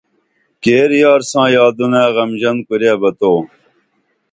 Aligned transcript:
کیر 0.63 0.91
یار 1.01 1.21
ساں 1.31 1.47
یادونہ 1.55 2.03
غمژن 2.15 2.57
کُرے 2.67 2.93
بہ 3.01 3.11
تو 3.19 3.33